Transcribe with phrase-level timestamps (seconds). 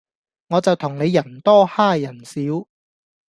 [0.47, 2.41] 我就同你人多哈人少